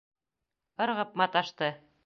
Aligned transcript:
Ырғып 0.85 1.13
маташты. 1.23 1.73